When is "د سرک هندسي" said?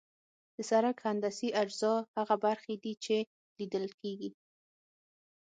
0.55-1.49